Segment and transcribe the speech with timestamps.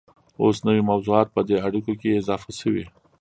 [0.41, 2.85] اوس نوي موضوعات په دې اړیکو کې اضافه شوي